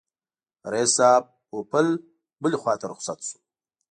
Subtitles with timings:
[0.71, 1.87] رییس صاحب پوپل
[2.41, 3.37] بلي خواته رخصت شو.